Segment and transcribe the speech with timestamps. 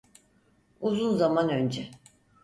[0.81, 1.91] Uzun zaman önce.